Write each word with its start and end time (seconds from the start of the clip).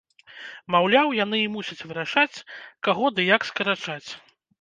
Маўляў, 0.75 1.11
яны 1.19 1.37
і 1.41 1.51
мусяць 1.55 1.85
вырашаць, 1.91 2.37
каго 2.87 3.11
ды 3.19 3.27
як 3.29 3.47
скарачаць. 3.51 4.07